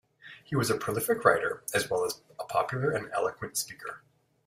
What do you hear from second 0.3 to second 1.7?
He was a prolific writer,